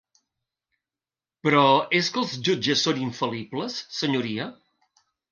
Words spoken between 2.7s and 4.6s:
són infal·libles, senyoria?